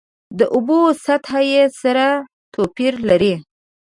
د 0.37 0.39
اوبو 0.55 0.79
سطحه 1.05 1.41
یې 1.51 1.63
سره 1.81 2.05
توپیر 2.53 2.93
لري. 3.09 3.33